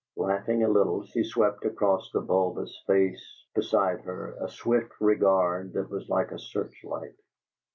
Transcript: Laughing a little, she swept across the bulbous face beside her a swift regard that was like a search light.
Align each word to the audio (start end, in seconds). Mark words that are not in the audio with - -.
Laughing 0.15 0.63
a 0.63 0.67
little, 0.67 1.03
she 1.03 1.23
swept 1.23 1.63
across 1.63 2.09
the 2.11 2.21
bulbous 2.21 2.75
face 2.87 3.45
beside 3.53 4.01
her 4.01 4.35
a 4.41 4.49
swift 4.49 4.93
regard 4.99 5.73
that 5.73 5.91
was 5.91 6.09
like 6.09 6.31
a 6.31 6.39
search 6.39 6.83
light. 6.83 7.13